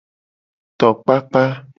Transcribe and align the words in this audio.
Tokpakpa. 0.79 1.43